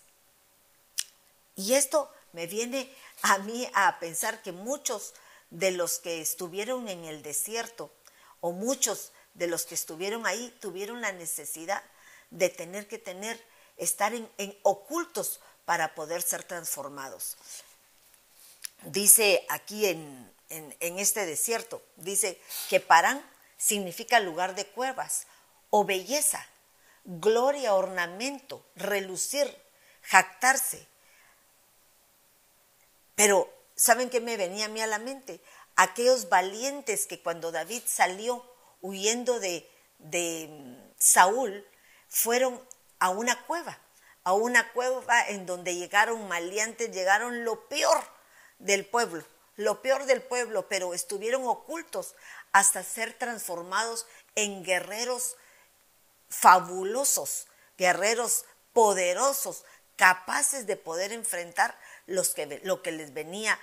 [1.54, 5.14] Y esto me viene a mí a pensar que muchos
[5.50, 7.92] de los que estuvieron en el desierto
[8.40, 11.82] o muchos de los que estuvieron ahí tuvieron la necesidad
[12.30, 13.40] de tener que tener,
[13.78, 14.28] estar en,
[14.62, 17.36] ocultos para poder ser transformados.
[18.82, 23.24] Dice aquí en, en este desierto, dice que Parán
[23.56, 25.26] significa lugar de cuevas
[25.70, 26.46] o belleza,
[27.04, 29.54] gloria, ornamento, relucir,
[30.02, 30.86] jactarse,
[33.18, 35.40] pero, ¿saben qué me venía a mí a la mente?
[35.74, 38.48] Aquellos valientes que cuando David salió
[38.80, 41.66] huyendo de, de mm, Saúl,
[42.08, 42.62] fueron
[42.98, 43.78] a una cueva,
[44.24, 48.02] a una cueva en donde llegaron maleantes, llegaron lo peor
[48.58, 49.24] del pueblo,
[49.56, 52.14] lo peor del pueblo, pero estuvieron ocultos
[52.52, 55.36] hasta ser transformados en guerreros
[56.28, 59.64] fabulosos, guerreros poderosos,
[59.96, 61.78] capaces de poder enfrentar
[62.34, 63.58] que, lo que les venía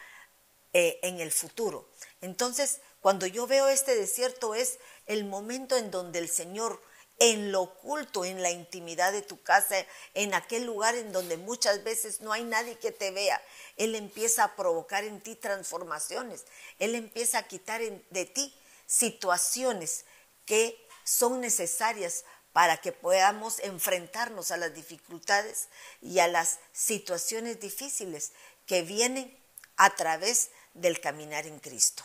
[0.73, 1.87] eh, en el futuro.
[2.21, 6.81] Entonces, cuando yo veo este desierto es el momento en donde el Señor,
[7.19, 9.75] en lo oculto, en la intimidad de tu casa,
[10.13, 13.41] en aquel lugar en donde muchas veces no hay nadie que te vea,
[13.77, 16.45] Él empieza a provocar en ti transformaciones,
[16.79, 18.53] Él empieza a quitar de ti
[18.85, 20.05] situaciones
[20.45, 25.67] que son necesarias para que podamos enfrentarnos a las dificultades
[26.01, 28.31] y a las situaciones difíciles
[28.65, 29.37] que vienen
[29.77, 32.03] a través del caminar en Cristo.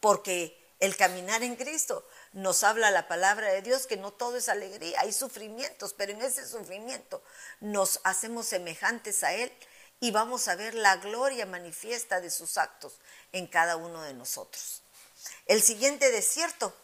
[0.00, 4.48] Porque el caminar en Cristo nos habla la palabra de Dios que no todo es
[4.48, 7.22] alegría, hay sufrimientos, pero en ese sufrimiento
[7.60, 9.50] nos hacemos semejantes a Él
[10.00, 12.98] y vamos a ver la gloria manifiesta de sus actos
[13.32, 14.82] en cada uno de nosotros.
[15.46, 16.74] El siguiente desierto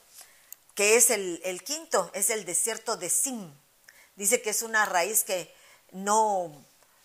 [0.80, 3.52] que es el, quinto, es el desierto de Sim.
[4.16, 5.54] Dice que es una raíz que
[5.92, 6.64] no,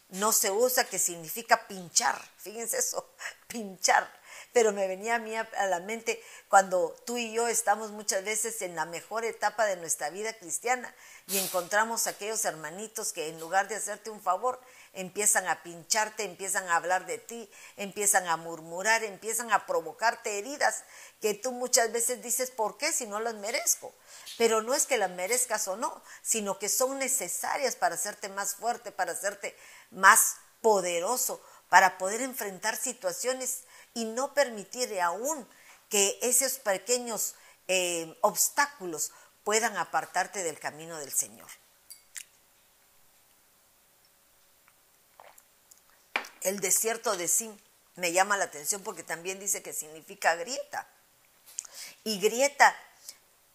[0.09, 2.17] no se usa, que significa pinchar.
[2.37, 3.13] Fíjense eso,
[3.47, 4.09] pinchar.
[4.55, 8.61] Pero me venía a mí a la mente cuando tú y yo estamos muchas veces
[8.61, 10.95] en la mejor etapa de nuestra vida cristiana
[11.27, 14.61] y encontramos aquellos hermanitos que en lugar de hacerte un favor,
[14.93, 20.85] empiezan a pincharte, empiezan a hablar de ti, empiezan a murmurar, empiezan a provocarte heridas
[21.19, 23.93] que tú muchas veces dices, ¿por qué si no las merezco?
[24.37, 28.55] Pero no es que las merezcas o no, sino que son necesarias para hacerte más
[28.55, 29.53] fuerte, para hacerte
[29.91, 35.47] más poderoso, para poder enfrentar situaciones y no permitir aún
[35.89, 37.33] que esos pequeños
[37.67, 39.11] eh, obstáculos
[39.43, 41.49] puedan apartarte del camino del Señor.
[46.41, 47.59] El desierto de Sin
[47.95, 50.87] me llama la atención porque también dice que significa grieta.
[52.03, 52.75] Y grieta,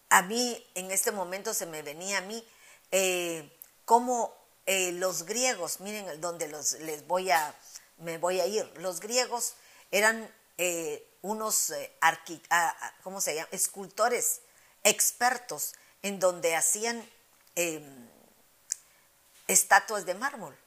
[0.09, 2.45] a mí en este momento se me venía a mí
[2.91, 3.49] eh,
[3.85, 7.55] como eh, los griegos, miren donde los, les voy a,
[7.97, 9.53] me voy a ir, los griegos
[9.91, 11.73] eran eh, unos
[13.03, 14.41] ¿cómo se escultores
[14.83, 17.07] expertos en donde hacían
[17.55, 18.09] em,
[19.47, 20.57] estatuas de mármol.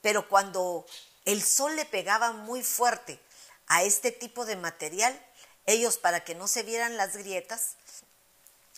[0.00, 0.86] Pero cuando
[1.24, 3.20] el sol le pegaba muy fuerte
[3.68, 5.18] a este tipo de material.
[5.66, 7.76] Ellos, para que no se vieran las grietas,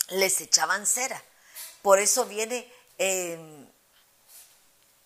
[0.09, 1.23] les echaban cera.
[1.83, 3.67] Por eso viene em,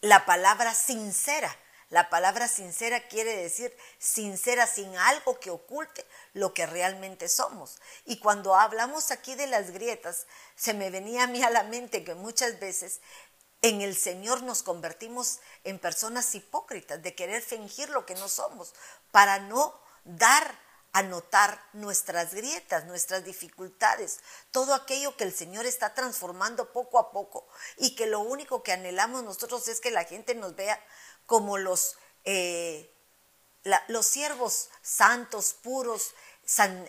[0.00, 1.54] la palabra sincera.
[1.90, 7.78] La palabra sincera quiere decir sincera, sin algo que oculte lo que realmente somos.
[8.04, 12.04] Y cuando hablamos aquí de las grietas, se me venía a mí a la mente
[12.04, 13.00] que muchas veces
[13.62, 18.74] en el Señor nos convertimos en personas hipócritas, de querer fingir lo que no somos,
[19.10, 24.20] para no dar a notar nuestras grietas, nuestras dificultades,
[24.52, 28.72] todo aquello que el Señor está transformando poco a poco y que lo único que
[28.72, 30.80] anhelamos nosotros es que la gente nos vea
[31.26, 32.90] como los, eh,
[33.88, 36.14] los siervos santos, puros,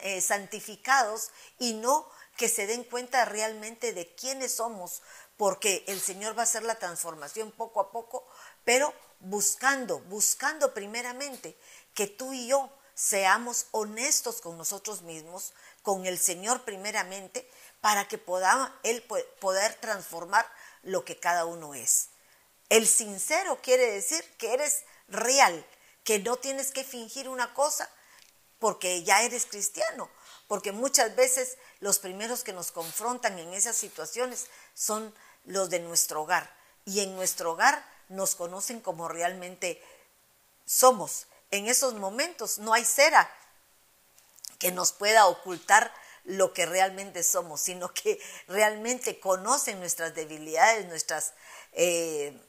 [0.02, 5.02] eh, santificados y no que se den cuenta realmente de quiénes somos
[5.38, 8.26] porque el Señor va a hacer la transformación poco a poco,
[8.64, 11.58] pero buscando, buscando primeramente
[11.94, 17.50] que tú y yo seamos honestos con nosotros mismos, con el Señor primeramente,
[17.82, 19.04] para que podamos Él
[19.40, 20.46] poder transformar
[20.84, 22.10] lo que cada uno es.
[22.70, 25.66] El sincero quiere decir que eres real,
[26.04, 27.90] que no tienes que fingir una cosa
[28.60, 30.10] porque ya eres cristiano,
[30.48, 36.24] porque muchas veces los primeros que nos confrontan en esas situaciones son los de nuestro
[36.24, 39.82] hogar, y en nuestro hogar nos conocen como realmente
[40.66, 41.28] somos.
[41.52, 43.30] En esos momentos no hay cera
[44.60, 51.34] que nos pueda ocultar lo que realmente somos, sino que realmente conocen nuestras debilidades, nuestras,
[51.74, 52.40] eh,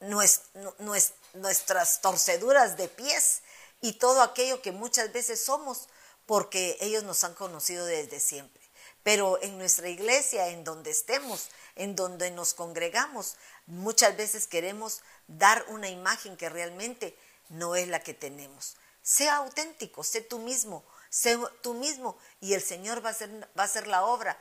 [0.00, 3.42] nuestras torceduras de pies
[3.80, 5.88] y todo aquello que muchas veces somos
[6.26, 8.62] porque ellos nos han conocido desde siempre.
[9.02, 15.64] Pero en nuestra iglesia, en donde estemos, en donde nos congregamos, muchas veces queremos dar
[15.68, 17.16] una imagen que realmente
[17.48, 18.76] no es la que tenemos.
[19.02, 23.62] Sea auténtico, sé tú mismo, sé tú mismo y el Señor va a hacer, va
[23.62, 24.38] a hacer la obra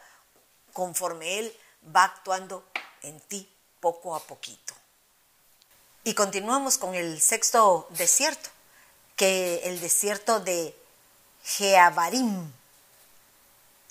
[0.73, 1.57] conforme Él
[1.95, 2.67] va actuando
[3.01, 4.73] en ti poco a poquito.
[6.07, 8.49] Y continuamos con el sexto desierto,
[9.17, 10.73] que el desierto de
[11.43, 12.49] Jeabarim,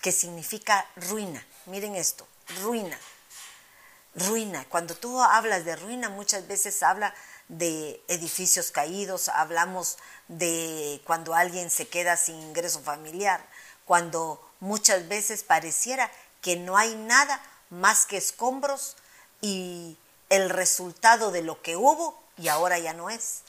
[0.00, 1.46] que significa ruina.
[1.66, 2.26] Miren esto,
[2.62, 2.98] ruina.
[4.14, 4.64] Ruina.
[4.70, 7.14] Cuando tú hablas de ruina, muchas veces habla
[7.48, 9.98] de edificios caídos, hablamos
[10.28, 13.46] de cuando alguien se queda sin ingreso familiar,
[13.84, 18.96] cuando muchas veces pareciera que no hay nada más que escombros
[19.42, 23.42] y el resultado de lo que hubo y ahora ya no es.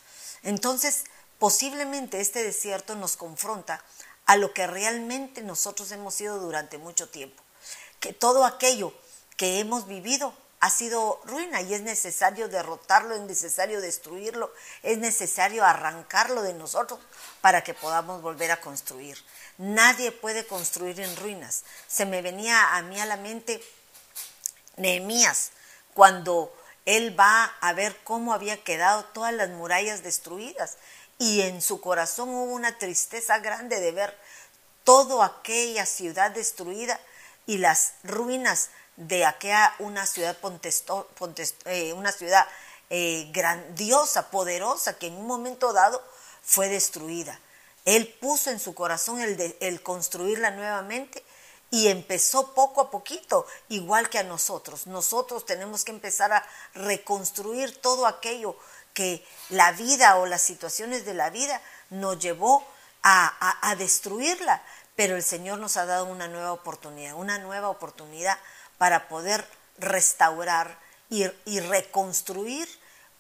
[0.44, 1.04] Entonces,
[1.40, 3.84] posiblemente este desierto nos confronta
[4.26, 7.42] a lo que realmente nosotros hemos sido durante mucho tiempo,
[8.00, 8.94] que todo aquello
[9.38, 15.64] que hemos vivido ha sido ruina y es necesario derrotarlo, es necesario destruirlo, es necesario
[15.64, 17.00] arrancarlo de nosotros
[17.42, 19.18] para que podamos volver a construir.
[19.60, 21.64] Nadie puede construir en ruinas.
[21.88, 23.64] Se me venía a mí a la mente
[24.78, 25.52] Nehemías
[25.94, 26.54] cuando
[26.88, 30.78] él va a ver cómo había quedado todas las murallas destruidas
[31.20, 34.18] y en su corazón hubo una tristeza grande de ver
[34.86, 36.98] toda aquella ciudad destruida
[37.46, 40.38] y las ruinas de aquella una ciudad,
[41.66, 42.48] eh, una ciudad
[42.90, 46.02] eh, grandiosa, poderosa, que en un momento dado
[46.42, 47.38] fue destruida.
[47.84, 51.22] Él puso en su corazón el construirla nuevamente
[51.70, 54.88] y empezó poco a poquito, igual que a nosotros.
[54.88, 58.58] Nosotros tenemos que empezar a reconstruir todo aquello
[58.94, 62.66] que la vida o las situaciones de la vida nos llevó
[63.04, 64.62] a destruirla,
[64.96, 68.38] pero el Señor nos ha dado una nueva oportunidad, una nueva oportunidad
[68.78, 70.78] para poder restaurar
[71.10, 72.68] y, reconstruir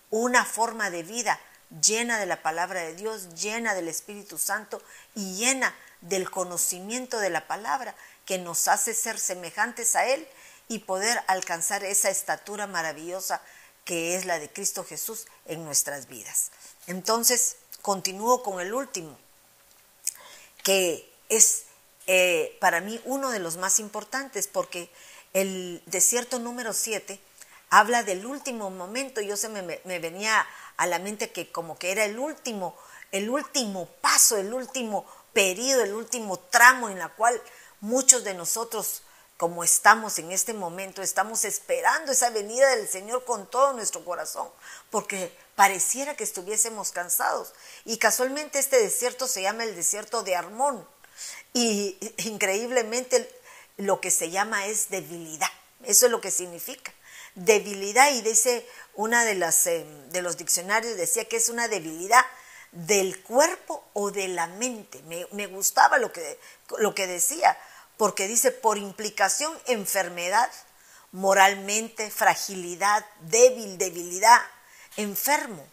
[0.09, 1.39] una forma de vida
[1.81, 4.81] llena de la palabra de Dios, llena del Espíritu Santo
[5.15, 7.95] y llena del conocimiento de la palabra
[8.27, 10.27] que nos hace ser semejantes a Él
[10.67, 13.41] y poder alcanzar esa estatura maravillosa
[13.85, 16.51] que es la de Cristo Jesús en nuestras vidas.
[16.87, 19.17] Entonces, continúo con el último,
[20.61, 21.63] que es
[22.05, 24.91] eh, para mí uno de los más importantes, porque
[25.31, 27.17] el desierto número 7
[27.69, 29.21] habla del último momento.
[29.21, 32.75] Yo se me, me, venía a la mente que como que era el último,
[33.13, 37.41] el último paso, el último periodo, el último tramo en la cual
[37.81, 39.03] muchos de nosotros,
[39.37, 44.49] como estamos en este momento, estamos esperando esa venida del Señor con todo nuestro corazón,
[44.89, 47.53] porque pareciera que estuviésemos cansados.
[47.85, 50.87] Y casualmente este desierto se llama el desierto de Armón.
[51.53, 53.29] Y increíblemente
[53.77, 55.49] lo que se llama es debilidad.
[55.83, 56.93] Eso es lo que significa.
[57.35, 62.25] Debilidad, y dice una de las eh, de los diccionarios, decía que es una debilidad
[62.71, 65.01] del cuerpo o de la mente.
[65.03, 66.39] Me, gustaba lo que,
[66.77, 67.57] lo que decía,
[67.97, 70.51] porque dice por implicación enfermedad,
[71.11, 74.41] moralmente, fragilidad, débil, debilidad,
[74.97, 75.65] enfermo.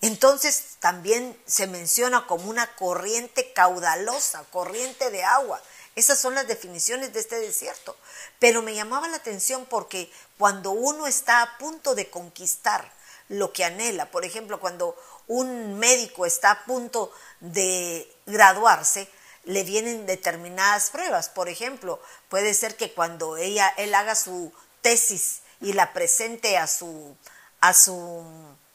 [0.00, 5.62] Entonces también se menciona como una corriente caudalosa, corriente de agua.
[5.96, 7.96] Esas son las definiciones de este desierto.
[8.38, 12.92] Pero me llamaba la atención porque cuando uno está a punto de conquistar
[13.28, 14.96] lo que anhela, por ejemplo, cuando
[15.26, 19.08] un médico está a punto de graduarse,
[19.44, 21.28] le vienen determinadas pruebas.
[21.28, 26.66] Por ejemplo, puede ser que cuando ella, él haga su tesis y la presente a
[26.66, 27.16] su,
[27.60, 28.24] a su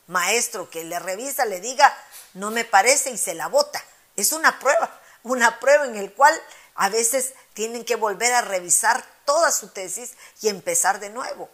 [0.07, 1.95] maestro que le revisa, le diga,
[2.33, 3.83] no me parece y se la bota.
[4.15, 6.33] Es una prueba, una prueba en el cual
[6.75, 11.49] a veces tienen que volver a revisar toda su tesis y empezar de nuevo.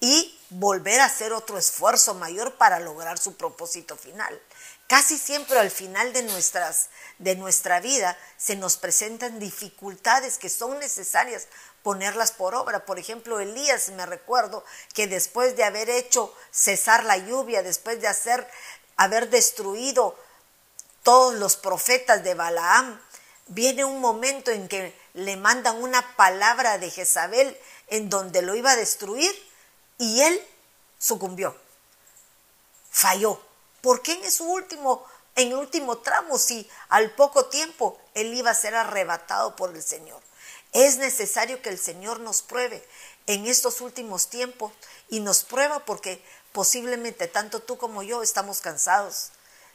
[0.00, 4.40] Y volver a hacer otro esfuerzo mayor para lograr su propósito final.
[4.86, 6.88] Casi siempre al final de, nuestras,
[7.18, 11.48] de nuestra vida se nos presentan dificultades que son necesarias
[11.82, 12.86] ponerlas por obra.
[12.86, 18.08] Por ejemplo, Elías, me recuerdo que después de haber hecho cesar la lluvia, después de
[18.08, 18.48] hacer
[18.96, 20.18] haber destruido
[21.02, 23.00] todos los profetas de Balaam,
[23.48, 28.72] viene un momento en que le mandan una palabra de Jezabel en donde lo iba
[28.72, 29.47] a destruir
[29.98, 30.40] y él
[30.98, 31.56] sucumbió,
[32.90, 33.40] falló.
[33.80, 35.04] ¿Por qué en su último,
[35.36, 39.82] en el último tramo, si al poco tiempo él iba a ser arrebatado por el
[39.82, 40.20] Señor?
[40.72, 42.86] Es necesario que el Señor nos pruebe
[43.26, 44.72] en estos últimos tiempos
[45.08, 46.22] y nos prueba porque
[46.52, 49.30] posiblemente tanto tú como yo estamos cansados,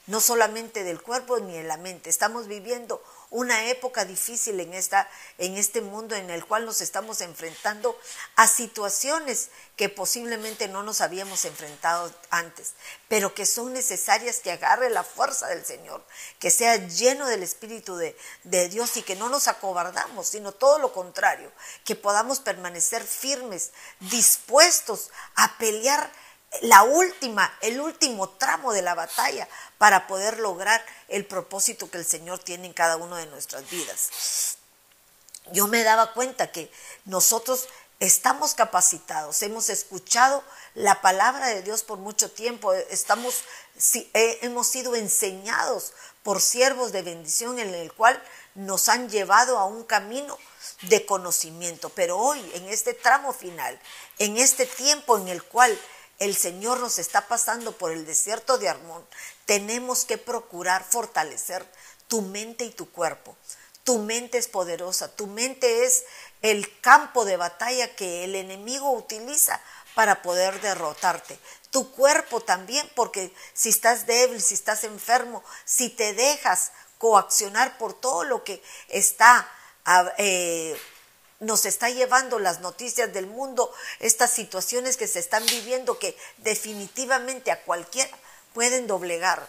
[0.06, 3.02] no solamente del cuerpo ni de la mente, estamos viviendo
[3.34, 7.98] una época difícil en, esta, en este mundo en el cual nos estamos enfrentando
[8.36, 12.74] a situaciones que posiblemente no nos habíamos enfrentado antes,
[13.08, 16.04] pero que son necesarias que agarre la fuerza del Señor,
[16.38, 20.78] que sea lleno del Espíritu de, de Dios y que no nos acobardamos, sino todo
[20.78, 21.50] lo contrario,
[21.84, 26.08] que podamos permanecer firmes, dispuestos a pelear
[26.62, 29.48] la última, el último tramo de la batalla
[29.78, 34.56] para poder lograr el propósito que el Señor tiene en cada una de nuestras vidas.
[35.52, 36.70] Yo me daba cuenta que
[37.04, 37.68] nosotros
[38.00, 40.42] estamos capacitados, hemos escuchado
[40.74, 43.42] la palabra de Dios por mucho tiempo, estamos,
[43.94, 45.92] eh, hemos sido enseñados
[46.22, 48.20] por siervos de bendición en el cual
[48.54, 50.38] nos han llevado a un camino
[50.82, 51.90] de conocimiento.
[51.90, 53.78] Pero hoy, en este tramo final,
[54.18, 55.78] en este tiempo en el cual
[56.18, 59.06] el Señor nos está pasando por el desierto de Armón,
[59.46, 61.66] tenemos que procurar fortalecer
[62.08, 63.36] tu mente y tu cuerpo.
[63.82, 66.04] Tu mente es poderosa, tu mente es
[66.40, 69.60] el campo de batalla que el enemigo utiliza
[69.94, 71.38] para poder derrotarte.
[71.70, 77.92] Tu cuerpo también, porque si estás débil, si estás enfermo, si te dejas coaccionar por
[77.92, 79.46] todo lo que está
[80.16, 80.80] eh,
[81.44, 87.50] nos está llevando las noticias del mundo, estas situaciones que se están viviendo que definitivamente
[87.50, 88.16] a cualquiera
[88.52, 89.46] pueden doblegar.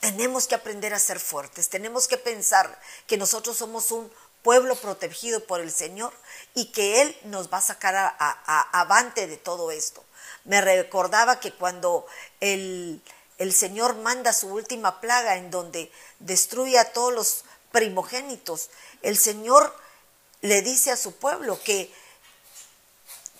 [0.00, 4.10] Tenemos que aprender a ser fuertes, tenemos que pensar que nosotros somos un
[4.42, 6.12] pueblo protegido por el Señor
[6.54, 10.04] y que Él nos va a sacar a, avante de todo esto.
[10.44, 12.06] Me recordaba que cuando
[12.38, 13.02] el,
[13.38, 15.90] el Señor manda su última plaga en donde
[16.20, 18.70] destruye a todos los primogénitos,
[19.02, 19.74] el Señor
[20.42, 21.92] le dice a su pueblo que,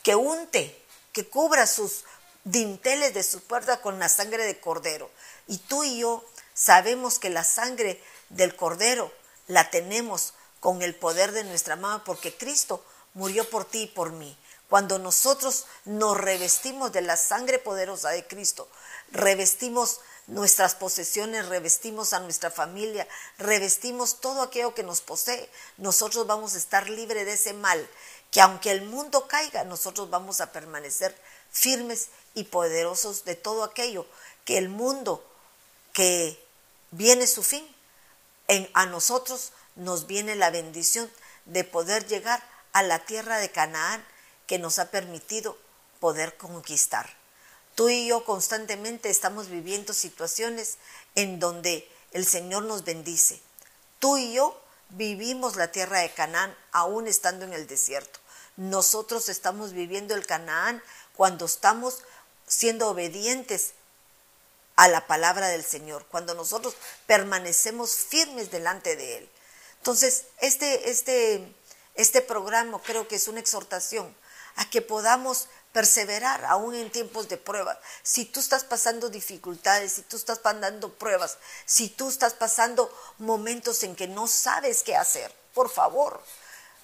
[0.03, 0.83] que unte,
[1.13, 2.05] que cubra sus
[2.45, 5.11] dinteles de su puerta con la sangre de cordero.
[5.47, 6.25] Y tú y yo
[6.55, 9.13] sabemos que la sangre del cordero
[9.47, 12.85] la tenemos con el poder de nuestra mano porque Cristo
[13.15, 14.37] murió por ti y por mí.
[14.69, 18.69] Cuando nosotros nos revestimos de la sangre poderosa de Cristo,
[19.13, 23.07] revestimos nuestras posesiones, revestimos a nuestra familia,
[23.39, 27.89] revestimos todo aquello que nos posee, nosotros vamos a estar libres de ese mal,
[28.31, 31.17] que aunque el mundo caiga, nosotros vamos a permanecer
[31.51, 34.07] firmes y poderosos de todo aquello
[34.45, 35.25] que el mundo
[35.93, 36.43] que
[36.91, 37.67] viene su fin,
[38.49, 41.11] en, a nosotros nos viene la bendición
[41.45, 44.05] de poder llegar a la tierra de Canaán
[44.47, 45.57] que nos ha permitido
[46.01, 47.16] poder conquistar.
[47.77, 50.79] Tú y yo constantemente estamos viviendo situaciones
[51.15, 53.39] en donde el Señor nos bendice.
[53.99, 54.59] Tú y yo
[54.89, 58.19] vivimos la tierra de Canaán aún estando en el desierto.
[58.57, 60.83] Nosotros estamos viviendo el Canaán
[61.15, 61.99] cuando estamos
[62.47, 63.75] siendo obedientes
[64.77, 66.75] a la palabra del Señor, cuando nosotros
[67.07, 69.31] permanecemos firmes delante de Él.
[69.77, 71.55] Entonces, este, este,
[71.95, 74.17] este programa creo que es una exhortación
[74.55, 77.79] a que podamos perseverar aún en tiempos de prueba.
[78.03, 83.83] Si tú estás pasando dificultades, si tú estás pasando pruebas, si tú estás pasando momentos
[83.83, 86.25] en que no sabes qué hacer, por favor,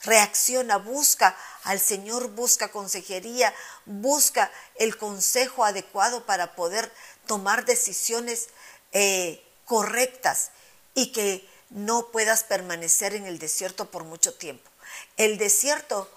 [0.03, 1.35] reacciona, busca
[1.65, 3.55] al Señor, busca consejería,
[3.87, 6.93] busca el consejo adecuado para poder
[7.27, 8.51] tomar decisiones
[8.93, 10.51] eh, correctas
[10.95, 14.69] y que no puedas permanecer en el desierto por mucho tiempo.
[15.17, 16.11] El desierto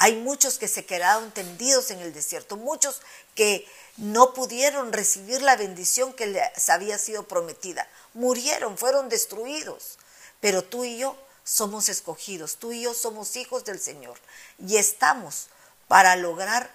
[0.00, 3.02] hay muchos que se quedaron tendidos en el desierto, muchos
[3.34, 7.86] que no pudieron recibir la bendición que les había sido prometida.
[8.14, 9.98] Murieron, fueron destruidos.
[10.40, 14.18] Pero tú y yo somos escogidos, tú y yo somos hijos del Señor
[14.58, 15.48] y estamos
[15.86, 16.70] para lograr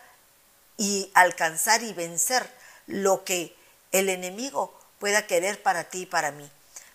[0.78, 2.47] y alcanzar y vencer
[2.86, 3.55] lo que
[3.91, 6.47] el enemigo pueda querer para ti y para mí.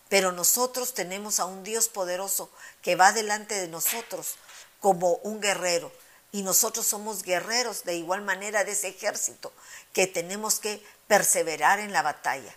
[0.07, 2.49] Pero nosotros tenemos a un Dios poderoso
[2.81, 4.35] que va delante de nosotros
[4.79, 5.91] como un guerrero
[6.31, 9.51] y nosotros somos guerreros de igual manera de ese ejército
[9.93, 12.55] que tenemos que perseverar en la batalla.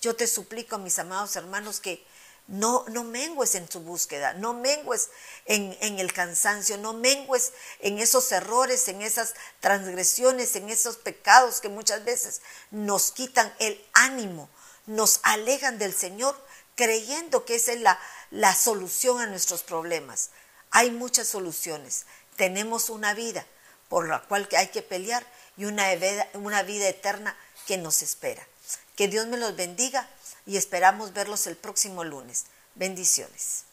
[0.00, 2.04] Yo te suplico, mis amados hermanos, que
[2.48, 5.08] No, no mengues en tu búsqueda, no mengues
[5.46, 11.60] en, en, el cansancio, no mengues en esos errores, en esas transgresiones, en esos pecados
[11.60, 14.48] que muchas veces nos quitan el ánimo,
[14.86, 16.40] nos alejan del Señor
[16.76, 17.98] creyendo que esa es la,
[18.30, 20.30] la solución a nuestros problemas.
[20.70, 22.06] Hay muchas soluciones.
[22.36, 23.44] Tenemos una vida
[23.88, 25.26] por la cual hay que pelear
[25.56, 28.46] y una vida, eterna que nos espera.
[28.94, 30.08] Que Dios me los bendiga
[30.44, 32.46] y esperamos verlos el próximo lunes.
[32.74, 33.64] Bendiciones.